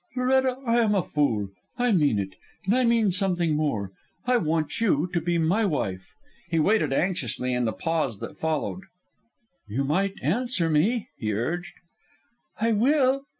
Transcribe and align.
"Loretta, 0.17 0.57
I 0.65 0.79
am 0.79 0.95
a 0.95 1.03
fool. 1.03 1.49
I 1.77 1.91
mean 1.91 2.17
it. 2.17 2.33
And 2.65 2.73
I 2.73 2.83
mean 2.83 3.11
something 3.11 3.55
more. 3.55 3.91
I 4.25 4.37
want 4.37 4.81
you 4.81 5.07
to 5.13 5.21
be 5.21 5.37
my 5.37 5.63
wife." 5.63 6.15
He 6.49 6.57
waited 6.57 6.91
anxiously 6.91 7.53
in 7.53 7.65
the 7.65 7.71
pause 7.71 8.17
that 8.17 8.39
followed. 8.39 8.85
"You 9.67 9.83
might 9.83 10.15
answer 10.23 10.71
me," 10.71 11.09
he 11.19 11.31
urged. 11.35 11.75
"I 12.59 12.71
will... 12.71 13.25